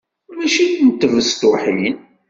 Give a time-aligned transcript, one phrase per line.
[0.35, 1.95] Mačči n tbestuḥin!